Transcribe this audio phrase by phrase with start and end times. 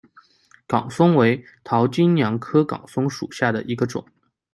[0.65, 4.03] 岗松为桃金娘科岗松属下的一个种。